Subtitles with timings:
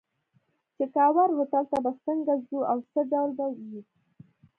[0.75, 3.81] چې کاوور هوټل ته به څنګه ځو او څه ډول به وي.